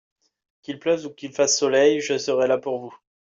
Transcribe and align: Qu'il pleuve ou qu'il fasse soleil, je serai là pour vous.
Qu'il 0.63 0.79
pleuve 0.79 1.05
ou 1.05 1.09
qu'il 1.11 1.31
fasse 1.31 1.59
soleil, 1.59 2.01
je 2.01 2.17
serai 2.17 2.47
là 2.47 2.57
pour 2.57 2.79
vous. 2.81 2.97